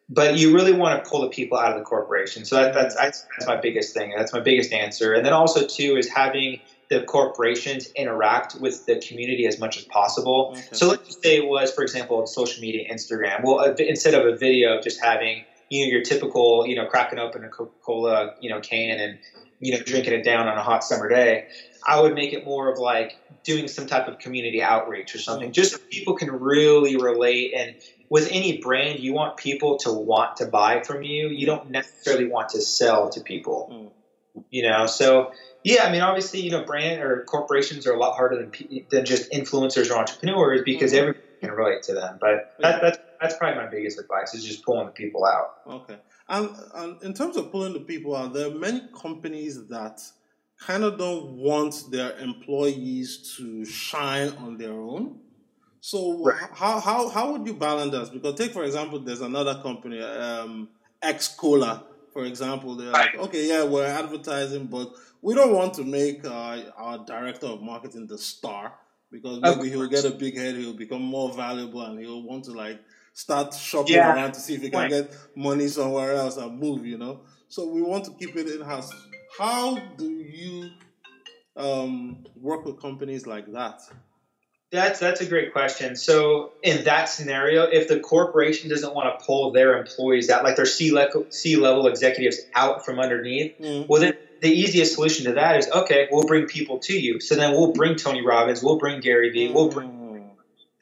[0.08, 2.44] but you really want to pull the people out of the corporation.
[2.44, 4.12] So that, that's, that's that's my biggest thing.
[4.16, 5.12] That's my biggest answer.
[5.14, 9.84] And then also too is having the corporations interact with the community as much as
[9.84, 10.50] possible.
[10.52, 10.62] Okay.
[10.72, 13.42] So let's just say it was, for example, social media, Instagram.
[13.42, 17.44] Well, instead of a video, just having you know your typical you know cracking open
[17.44, 19.18] a Coca Cola you know can and
[19.61, 21.48] you know drinking it down on a hot summer day.
[21.87, 25.52] I would make it more of like doing some type of community outreach or something,
[25.52, 27.55] just so people can really relate.
[27.57, 27.76] And
[28.09, 31.29] with any brand, you want people to want to buy from you.
[31.29, 33.92] You don't necessarily want to sell to people.
[34.37, 34.42] Mm.
[34.50, 38.16] You know, so yeah, I mean, obviously, you know, brand or corporations are a lot
[38.16, 41.00] harder than than just influencers or entrepreneurs because mm-hmm.
[41.00, 42.18] everybody can relate to them.
[42.20, 45.61] But that, that's that's probably my biggest advice is just pulling the people out.
[45.66, 45.98] Okay,
[46.29, 50.00] and, and in terms of pulling the people out, there are many companies that
[50.59, 55.20] kind of don't want their employees to shine on their own.
[55.81, 56.37] So right.
[56.52, 58.12] how, how how would you balance that?
[58.12, 60.68] Because take for example, there's another company, um,
[61.00, 62.74] X Cola, for example.
[62.74, 63.14] They're right.
[63.14, 67.62] like, okay, yeah, we're advertising, but we don't want to make uh, our director of
[67.62, 68.74] marketing the star
[69.11, 72.52] because maybe he'll get a big head, he'll become more valuable, and he'll want to
[72.52, 72.81] like
[73.16, 74.14] start shopping yeah.
[74.14, 76.87] around to see if he can get money somewhere else and move.
[76.87, 78.92] You know, so we want to keep it in house.
[79.38, 80.70] How do you
[81.57, 83.81] um, work with companies like that?
[84.70, 85.96] That's that's a great question.
[85.96, 90.57] So in that scenario, if the corporation doesn't want to pull their employees out, like
[90.57, 93.88] their C level C level executives out from underneath, mm.
[93.88, 97.20] well then the easiest solution to that is okay, we'll bring people to you.
[97.20, 100.05] So then we'll bring Tony Robbins, we'll bring Gary Vee, we'll bring mm.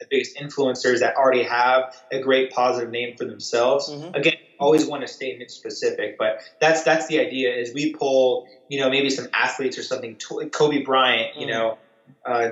[0.09, 3.89] The biggest influencers that already have a great positive name for themselves.
[3.89, 4.15] Mm-hmm.
[4.15, 7.53] Again, always want to stay niche specific, but that's that's the idea.
[7.53, 11.49] Is we pull you know maybe some athletes or something, Kobe Bryant, you mm.
[11.49, 11.77] know.
[12.25, 12.51] Uh,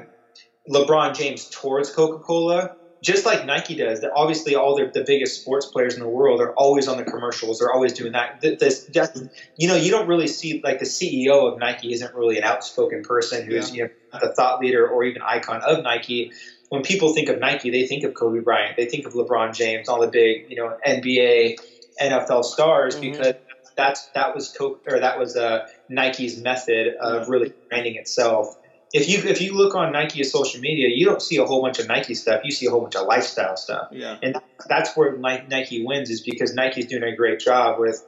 [0.69, 4.01] LeBron James towards Coca Cola, just like Nike does.
[4.01, 7.03] That obviously all the, the biggest sports players in the world are always on the
[7.03, 7.59] commercials.
[7.59, 8.39] They're always doing that.
[8.41, 9.21] This, just,
[9.57, 13.03] you know, you don't really see like the CEO of Nike isn't really an outspoken
[13.03, 13.75] person who's yeah.
[13.75, 16.31] you know the thought leader or even icon of Nike.
[16.69, 19.89] When people think of Nike, they think of Kobe Bryant, they think of LeBron James,
[19.89, 21.57] all the big you know NBA,
[22.01, 23.11] NFL stars mm-hmm.
[23.11, 23.33] because
[23.75, 28.57] that's that was Coke or that was uh, Nike's method of really branding itself
[28.93, 31.79] if you if you look on Nike's social media, you don't see a whole bunch
[31.79, 32.41] of Nike stuff.
[32.43, 33.87] You see a whole bunch of lifestyle stuff.
[33.91, 34.17] Yeah.
[34.21, 34.37] And
[34.69, 38.05] that's where Nike wins is because Nike's doing a great job with,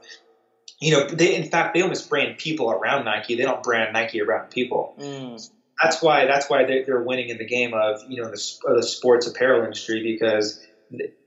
[0.80, 3.36] you know, they in fact they almost brand people around Nike.
[3.36, 4.96] They don't brand Nike around people.
[5.00, 5.50] Mm.
[5.82, 9.28] That's why that's why they're winning in the game of you know the, the sports
[9.28, 10.66] apparel industry because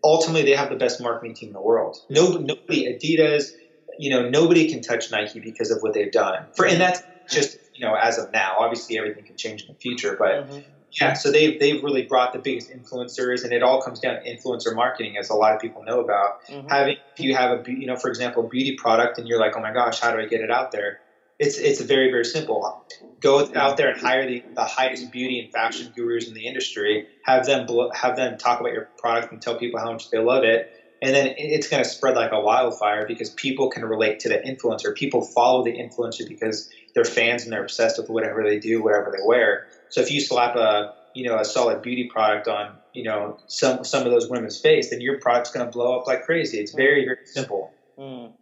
[0.03, 1.99] ultimately they have the best marketing team in the world.
[2.09, 3.51] Nobody, nobody Adidas,
[3.99, 6.47] you know, nobody can touch Nike because of what they've done.
[6.55, 8.57] For and that's just you know, as of now.
[8.59, 10.61] Obviously, everything can change in the future, but mm-hmm.
[11.01, 11.13] yeah.
[11.15, 14.75] So they've they've really brought the biggest influencers, and it all comes down to influencer
[14.75, 16.47] marketing, as a lot of people know about.
[16.47, 16.69] Mm-hmm.
[16.69, 19.57] Having if you have a you know, for example, a beauty product, and you're like,
[19.57, 21.01] oh my gosh, how do I get it out there?
[21.39, 22.85] It's it's very very simple.
[23.21, 27.07] Go out there and hire the, the highest beauty and fashion gurus in the industry.
[27.23, 30.45] Have them have them talk about your product and tell people how much they love
[30.45, 34.29] it and then it's going to spread like a wildfire because people can relate to
[34.29, 34.95] the influencer.
[34.95, 39.15] People follow the influencer because they're fans and they're obsessed with whatever they do, whatever
[39.17, 39.69] they wear.
[39.91, 43.85] So if you slap a you know a solid beauty product on you know some
[43.85, 46.59] some of those women's face, then your product's going to blow up like crazy.
[46.59, 47.73] It's very very simple.
[47.97, 48.33] Mm.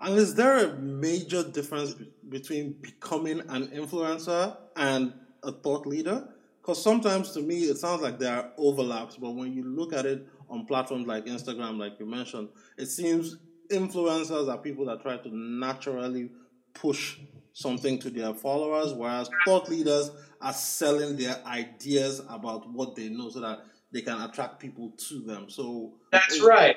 [0.00, 1.94] And is there a major difference
[2.28, 6.28] between becoming an influencer and a thought leader?
[6.60, 10.06] Because sometimes to me it sounds like there are overlaps, but when you look at
[10.06, 13.36] it on platforms like Instagram, like you mentioned, it seems
[13.70, 16.30] influencers are people that try to naturally
[16.72, 17.18] push
[17.52, 23.30] something to their followers, whereas thought leaders are selling their ideas about what they know
[23.30, 23.60] so that
[23.92, 25.48] they can attract people to them.
[25.48, 26.76] So that's right.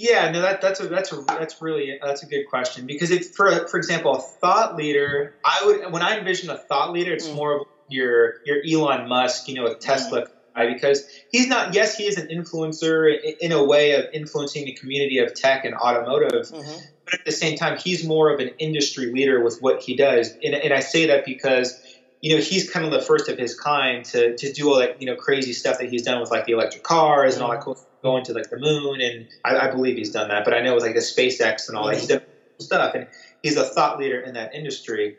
[0.00, 3.34] Yeah, no, that, that's a that's a that's really that's a good question because if
[3.34, 7.26] for for example a thought leader, I would when I envision a thought leader, it's
[7.26, 7.34] mm.
[7.34, 10.22] more of your your Elon Musk, you know, with Tesla.
[10.22, 10.30] Mm
[10.66, 11.72] because he's not.
[11.72, 15.72] Yes, he is an influencer in a way of influencing the community of tech and
[15.72, 16.80] automotive, mm-hmm.
[17.04, 20.32] but at the same time, he's more of an industry leader with what he does.
[20.42, 21.80] And, and I say that because
[22.20, 25.00] you know he's kind of the first of his kind to to do all that
[25.00, 27.60] you know crazy stuff that he's done with like the electric cars and all that
[27.60, 27.72] mm-hmm.
[27.72, 30.60] cool going to like the moon and I, I believe he's done that but I
[30.60, 32.22] know with like the SpaceX and all that he's done
[32.58, 33.06] stuff and
[33.42, 35.16] he's a thought leader in that industry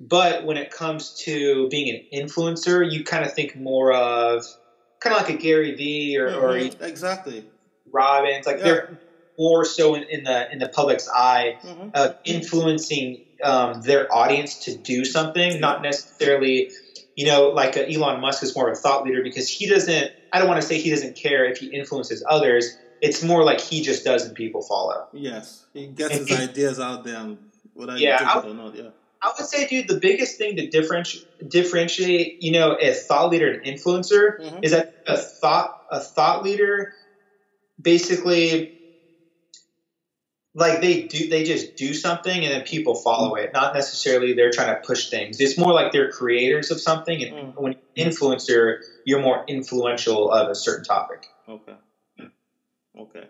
[0.00, 4.44] but when it comes to being an influencer you kind of think more of
[5.00, 6.82] kind of like a Gary Vee or, mm-hmm.
[6.82, 7.44] or exactly
[7.92, 8.46] Robbins.
[8.46, 8.64] Like yeah.
[8.64, 8.98] they're
[9.38, 11.88] more so in, in, the in the public's eye, mm-hmm.
[11.94, 16.70] uh, influencing um, their audience to do something, not necessarily.
[17.14, 20.12] You know, like Elon Musk is more of a thought leader because he doesn't.
[20.32, 22.66] I don't want to say he doesn't care if he influences others,
[23.00, 25.06] it's more like he just does and people follow.
[25.12, 27.36] Yes, he gets his ideas out there,
[27.74, 28.74] whether Yeah, you I- it or not.
[28.74, 28.90] Yeah.
[29.24, 33.52] I would say, dude, the biggest thing to differentiate, differentiate, you know, a thought leader
[33.52, 34.64] and influencer Mhm.
[34.64, 36.92] is that a thought a thought leader
[37.80, 38.72] basically
[40.54, 43.52] like they do they just do something and then people follow it.
[43.54, 45.40] Not necessarily they're trying to push things.
[45.40, 47.60] It's more like they're creators of something and Mm.
[47.60, 51.26] when you're an influencer, you're more influential of a certain topic.
[51.48, 51.76] Okay.
[52.98, 53.26] Okay.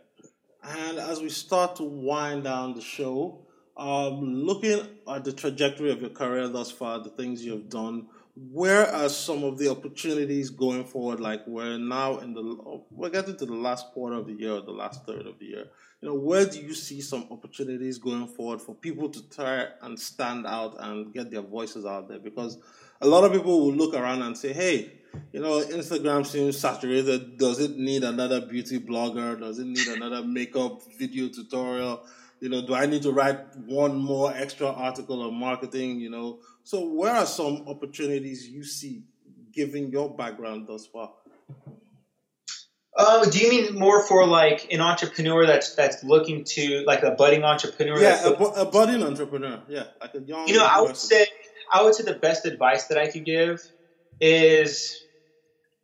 [0.64, 6.00] And as we start to wind down the show, um, looking at the trajectory of
[6.00, 10.50] your career thus far, the things you have done, where are some of the opportunities
[10.50, 11.20] going forward?
[11.20, 12.42] Like we're now in the
[12.90, 15.46] we're getting to the last quarter of the year or the last third of the
[15.46, 15.66] year.
[16.02, 19.98] You know, where do you see some opportunities going forward for people to try and
[19.98, 22.18] stand out and get their voices out there?
[22.18, 22.58] Because
[23.00, 24.94] a lot of people will look around and say, "Hey,
[25.32, 27.38] you know, Instagram seems saturated.
[27.38, 29.38] Does it need another beauty blogger?
[29.38, 32.04] Does it need another makeup video tutorial?
[32.40, 36.00] You know, do I need to write one more extra article on marketing?
[36.00, 39.04] You know, so where are some opportunities you see
[39.52, 41.12] given your background thus far?
[42.94, 47.12] Oh, do you mean more for like an entrepreneur that's that's looking to like a
[47.12, 47.98] budding entrepreneur?
[48.00, 49.62] Yeah, a, bu- a budding entrepreneur.
[49.68, 50.46] Yeah, like a young.
[50.46, 51.26] you know, I would say
[51.72, 53.60] I would say the best advice that I could give
[54.20, 55.06] is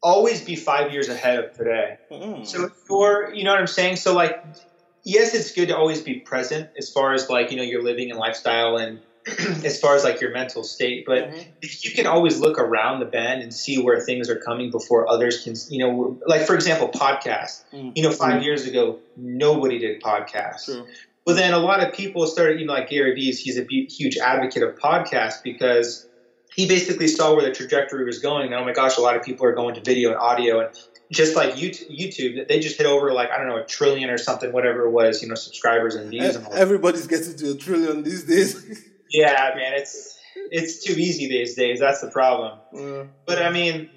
[0.02, 1.96] always be five years ahead of today.
[2.10, 2.46] Mm.
[2.46, 3.96] So you're, you know what I'm saying?
[3.96, 4.36] So like,
[5.04, 8.10] yes, it's good to always be present as far as like, you know, your living
[8.10, 9.00] and lifestyle and
[9.64, 11.04] as far as like your mental state.
[11.06, 11.46] But Mhm.
[11.62, 15.08] if you can always look around the bend and see where things are coming before
[15.08, 17.62] others can, you know, like for example, podcasts.
[17.72, 17.92] Mm.
[17.94, 20.64] You know, 5 years ago, nobody did podcasts.
[20.66, 20.86] True.
[21.26, 24.16] But then a lot of people started, you know, like Gary Vee, he's a huge
[24.16, 26.06] advocate of podcasts because
[26.54, 28.46] he basically saw where the trajectory was going.
[28.46, 30.60] And oh my gosh, a lot of people are going to video and audio.
[30.60, 30.70] And
[31.12, 34.52] just like YouTube, they just hit over like, I don't know, a trillion or something,
[34.52, 36.34] whatever it was, you know, subscribers and views.
[36.34, 36.58] And all that.
[36.60, 38.84] Everybody's getting to a trillion these days.
[39.10, 40.18] Yeah, man, it's,
[40.50, 41.80] it's too easy these days.
[41.80, 42.60] That's the problem.
[42.76, 43.90] Uh, But I mean,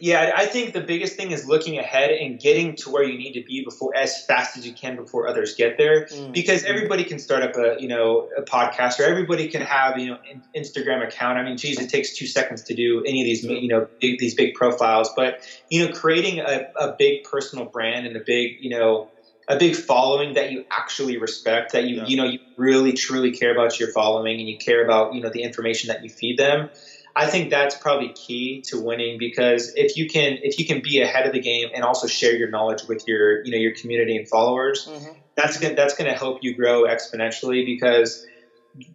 [0.00, 3.32] yeah, I think the biggest thing is looking ahead and getting to where you need
[3.34, 6.06] to be before as fast as you can before others get there.
[6.06, 6.32] mm.
[6.32, 10.10] Because everybody can start up a you know a podcast or everybody can have you
[10.10, 11.38] know an Instagram account.
[11.38, 14.18] I mean, geez, it takes two seconds to do any of these you know big,
[14.18, 15.10] these big profiles.
[15.16, 15.34] But
[15.70, 19.10] you know, creating a, a big personal brand and a big you know
[19.48, 22.04] a big following that you actually respect, that you Yeah.
[22.06, 25.30] you know you really truly care about your following and you care about you know
[25.32, 26.70] the information that you feed them.
[27.16, 31.00] I think that's probably key to winning because if you can if you can be
[31.00, 34.16] ahead of the game and also share your knowledge with your you know your community
[34.16, 35.16] and followers, Mhm.
[35.36, 38.24] that's gonna that's gonna help you grow exponentially because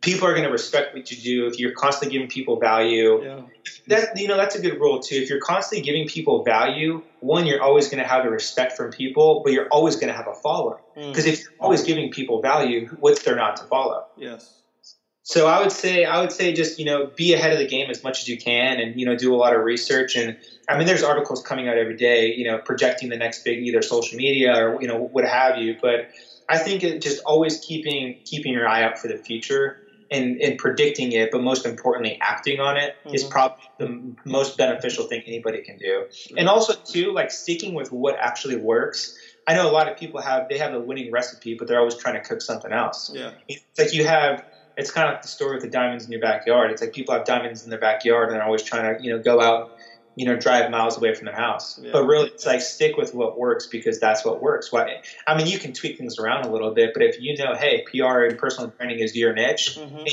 [0.01, 3.23] people are gonna respect what you do if you're constantly giving people value.
[3.23, 3.41] Yeah.
[3.87, 5.15] That you know that's a good rule too.
[5.15, 9.41] If you're constantly giving people value, one you're always gonna have a respect from people,
[9.43, 11.09] but you're always gonna have a following Mm.
[11.09, 14.05] because if you're always giving people value, what's there not to follow?
[14.17, 14.58] Yes.
[15.29, 17.91] So I would say I would say just you know be ahead of the game
[17.91, 20.15] as much as you can, and you know do a lot of research.
[20.15, 20.35] And
[20.67, 23.83] I mean, there's articles coming out every day, you know, projecting the next big either
[23.83, 25.75] social media or you know what have you.
[25.83, 26.07] But
[26.49, 29.77] I think it just always keeping keeping your eye out for the future
[30.09, 33.29] and, and predicting it, but most importantly, acting on it is Mhm.
[33.29, 36.05] probably the most beneficial thing anybody can do.
[36.37, 39.13] And also too, like sticking with what actually works.
[39.45, 41.97] I know a lot of people have they have a winning recipe, but they're always
[41.97, 43.11] trying to cook something else.
[43.13, 43.33] Yeah.
[43.47, 44.41] It's like you have.
[44.79, 46.71] It's kind of like the story with the diamonds in your backyard.
[46.71, 49.21] It's like people have diamonds in their backyard and they're always trying to, you know,
[49.21, 49.71] go out,
[50.15, 51.77] you know, drive miles away from their house.
[51.81, 51.91] Yeah.
[51.91, 54.71] But really, it's like stick with what works because that's what works.
[54.71, 55.01] Why?
[55.27, 57.83] I mean, you can tweak things around a little bit, but if you know, hey,
[57.91, 60.07] PR and personal branding is your niche, Mhm.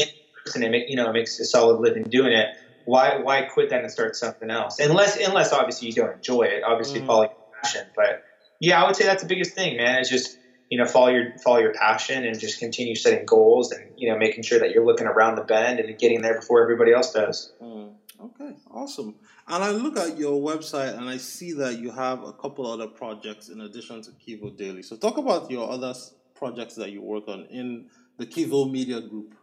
[0.54, 2.48] and it make, you know it makes a solid living doing it.
[2.84, 4.78] Why why quit that and start something else?
[4.80, 6.62] Unless unless obviously you don't enjoy it.
[6.64, 7.06] Obviously Mhm.
[7.06, 7.30] follow your
[7.62, 7.86] passion.
[7.96, 8.22] But
[8.60, 10.00] yeah, I would say that's the biggest thing, man.
[10.00, 10.38] Is just
[10.70, 14.18] you know follow your follow your passion and just continue setting goals and you know
[14.18, 17.52] making sure that you're looking around the bend and getting there before everybody else does.
[17.62, 17.92] Mm.
[18.18, 19.14] Okay, awesome.
[19.46, 22.86] And I look at your website and I see that you have a couple other
[22.86, 24.82] projects in addition to Kivo Daily.
[24.82, 25.94] So talk about your other
[26.34, 29.34] projects that you work on in the Kivo Media Group.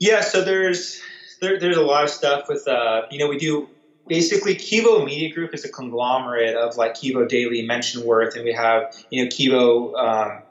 [0.00, 1.00] Yeah, so there's
[1.40, 3.68] there, there's a lot of stuff with uh, you know we do
[4.06, 8.52] basically Kivo Media Group is a conglomerate of like Kivo Daily, Mention Worth, and we
[8.52, 10.42] have you know Kivo um,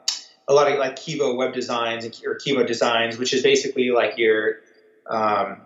[0.48, 4.16] a lot of like Kivo Web Designs and- or Kivo Designs, which is basically like
[4.16, 4.56] your
[5.08, 5.62] um,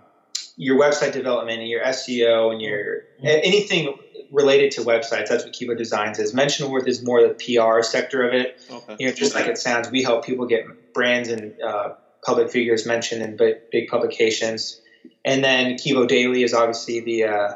[0.56, 3.98] your website development and your SEO and your a- anything
[4.30, 5.28] related to websites.
[5.28, 6.34] That's what Kivo Designs is.
[6.34, 8.96] Mention Worth is more the PR sector of it Okay.
[8.98, 11.90] you know, just like it sounds, we help people get brands and uh,
[12.24, 14.80] public figures mentioned in big, big publications.
[15.24, 17.54] And then Kivo Daily is obviously the uh,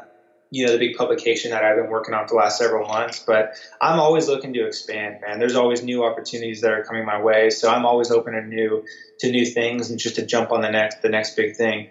[0.51, 3.23] you know the big publication that I've been working on for the last several months.
[3.25, 5.39] But I'm always looking to expand, man.
[5.39, 8.83] There's always new opportunities that are coming my way, so I'm always open to new
[9.19, 11.89] to new things and just to jump on the next the next big thing.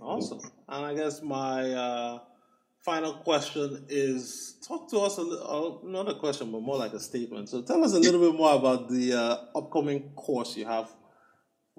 [0.00, 0.40] Awesome.
[0.68, 2.18] And I guess my uh,
[2.84, 6.92] final question is talk to us a little, uh, not a question, but more like
[6.92, 7.48] a statement.
[7.48, 10.88] So tell us a little bit more about the uh, upcoming course you have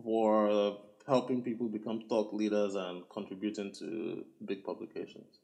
[0.03, 5.39] for helping people become thought leaders and contributing to big publications.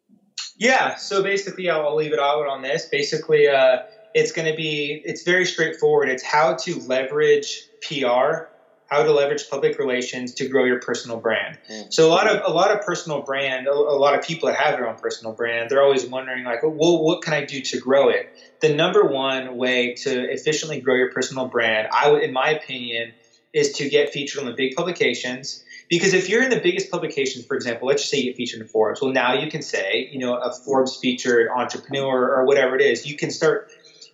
[0.58, 2.88] Yeah, so basically, I'll leave it out on this.
[2.90, 3.80] Basically, uh,
[4.14, 6.10] it's going to be it's very straightforward.
[6.10, 8.48] It's how to leverage PR,
[8.88, 11.58] how to leverage public relations to grow your personal brand.
[11.70, 11.92] Mm.
[11.92, 14.58] So a lot of a lot of personal brand, a, a, lot of people that
[14.58, 17.78] have their own personal brand, they're always wondering like, well, what can I do to
[17.78, 18.32] grow it?
[18.62, 23.14] The number one way to efficiently grow your personal brand, I would, in my opinion,
[23.52, 27.46] is to get featured on the big publications because if you're in the biggest publications,
[27.46, 30.20] for example, let's just say you featured in Forbes, well, now you can say, you
[30.20, 33.06] know, a Forbes featured entrepreneur or whatever it is.
[33.06, 33.70] You can start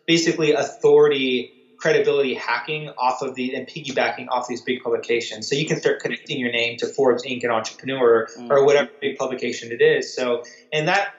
[0.05, 5.49] basically authority credibility hacking off of the and piggybacking off these big publications.
[5.49, 7.41] So you can start connecting your name to Forbes Inc.
[7.43, 8.51] and Entrepreneur mm-hmm.
[8.51, 10.15] or whatever big publication it is.
[10.15, 11.13] So and that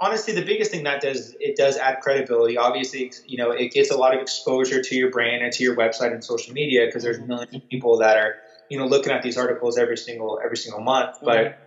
[0.00, 2.56] honestly the biggest thing that does it does add credibility.
[2.56, 5.76] Obviously, you know, it gets a lot of exposure to your brand and to your
[5.76, 8.34] website and social media because there's millions of people that are
[8.70, 11.58] you know looking at these articles every single every single month but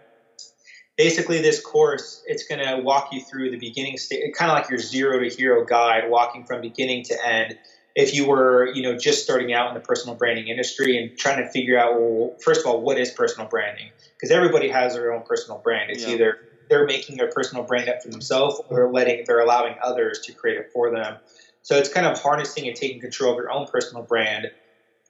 [0.97, 4.69] basically this course it's going to walk you through the beginning stage kind of like
[4.69, 7.55] your zero to hero guide walking from beginning to end.
[7.95, 11.43] If you were you know just starting out in the personal branding industry and trying
[11.43, 13.91] to figure out well first of all what is personal branding?
[14.19, 15.91] Because everybody has their own personal brand.
[15.91, 16.13] It's yeah.
[16.13, 16.37] either
[16.69, 20.57] they're making their personal brand up for themselves or letting they're allowing others to create
[20.57, 21.17] it for them.
[21.61, 24.47] So it's kind of harnessing and taking control of your own personal brand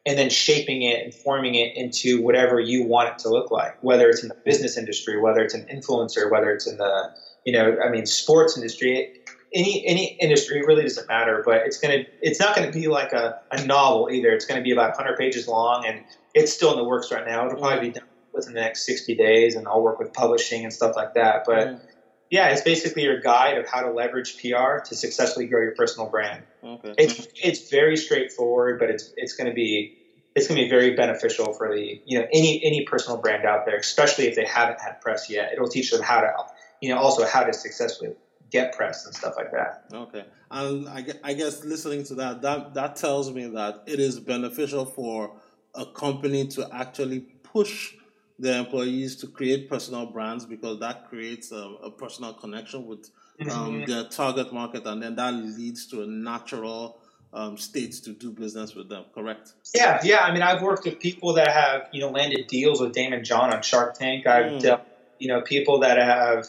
[0.06, 3.78] and then shaping it and forming it into whatever you want it to look like,
[3.82, 7.10] whether it's in the business industry, whether it's an influencer, whether it's in the,
[7.45, 9.12] you know, I mean, sports industry,
[9.54, 11.41] any any industry, it really doesn't matter.
[11.45, 14.30] But it's gonna, it's not gonna be like a, a novel either.
[14.32, 17.45] It's gonna be about 100 pages long, and it's still in the works right now.
[17.45, 20.74] It'll probably be done within the next 60 days, and I'll work with publishing and
[20.74, 21.43] stuff like that.
[21.45, 21.80] But mm
[22.34, 26.09] yeah, it's basically your guide of how to leverage PR to successfully grow your personal
[26.09, 26.43] brand.
[26.63, 26.95] Okay.
[26.97, 29.99] It's it's very straightforward, but it's it's going to be
[30.34, 33.67] it's going to be very beneficial for the you know any any personal brand out
[33.67, 35.53] there, especially if they haven't had press yet.
[35.53, 36.34] It'll teach them how to
[36.81, 38.15] you know also how to successfully
[38.49, 39.86] get press and stuff like that.
[39.93, 44.19] Okay, and I, I guess listening to that, that that tells me that it is
[44.19, 45.36] beneficial for
[45.75, 47.93] a company to actually push
[48.39, 53.09] their employees to create personal brands because that creates a, a personal connection with
[53.41, 53.91] um, mm-hmm.
[53.91, 56.99] their target market, and then that leads to a natural
[57.34, 59.05] um, states to do business with them.
[59.13, 59.53] Correct?
[59.73, 60.19] Yeah, yeah.
[60.19, 63.53] I mean, I've worked with people that have you know landed deals with Daymond John
[63.53, 64.27] on Shark Tank.
[64.27, 64.61] I've mm.
[64.61, 64.81] dealt,
[65.19, 66.47] you know, people that have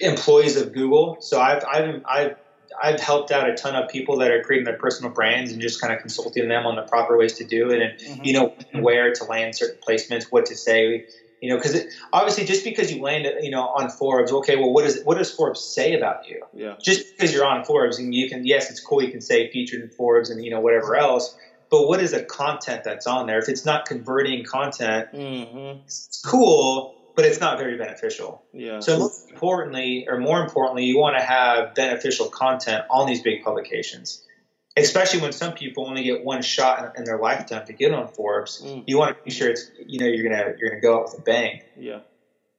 [0.00, 1.18] employees of Google.
[1.20, 2.36] So I've I've I've
[2.80, 5.80] I've helped out a ton of people that are creating their personal brands and just
[5.80, 8.24] kind of consulting them on the proper ways to do it and mm-hmm.
[8.24, 11.06] you know where to land certain placements, what to say,
[11.42, 11.76] you know, because
[12.12, 15.30] obviously just because you land, you know, on Forbes, okay, well, what does what does
[15.30, 16.44] Forbes say about you?
[16.54, 16.76] Yeah.
[16.80, 19.82] Just because you're on Forbes and you can, yes, it's cool, you can say featured
[19.82, 21.36] in Forbes and you know whatever else,
[21.68, 23.40] but what is the content that's on there?
[23.40, 25.80] If it's not converting content, mm-hmm.
[25.84, 28.42] it's cool, but it's not very beneficial.
[28.52, 28.80] Yeah.
[28.80, 33.42] So most importantly, or more importantly, you want to have beneficial content on these big
[33.42, 34.26] publications.
[34.74, 38.08] Especially when some people only get one shot in, in their lifetime to get on
[38.08, 38.82] Forbes, mm.
[38.86, 41.18] you want to be sure it's you know you're gonna you're gonna go out with
[41.18, 41.60] a bang.
[41.78, 42.00] Yeah,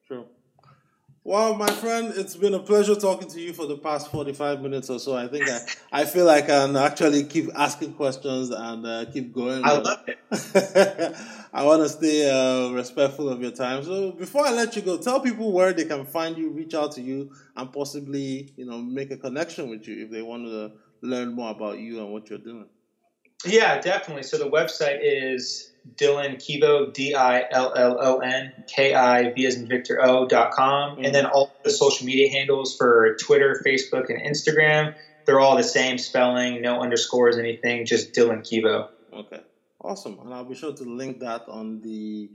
[0.06, 0.26] true.
[1.24, 4.92] Well, my friend, it's been a pleasure talking to you for the past 45 minutes
[4.92, 5.16] or so.
[5.16, 9.34] I think I, I feel like I can actually keep asking questions and uh, keep
[9.34, 9.64] going.
[9.64, 10.20] I love it.
[11.54, 13.84] I want to stay uh, respectful of your time.
[13.84, 16.94] So before I let you go, tell people where they can find you, reach out
[16.94, 20.72] to you, and possibly you know make a connection with you if they want to
[21.02, 22.66] learn more about you and what you're doing.
[23.46, 24.24] Yeah, definitely.
[24.24, 29.46] So the website is Dillon Kivo, D I L L O N K I V
[29.46, 30.96] as in Victor O dot com.
[30.96, 31.06] Mm-hmm.
[31.06, 34.96] And then all the social media handles for Twitter, Facebook, and Instagram,
[35.26, 38.88] they're all the same spelling, no underscores, anything, just Dillon Kivo.
[39.14, 39.42] Okay.
[39.84, 40.20] Awesome.
[40.24, 42.30] And I'll be sure to link that on the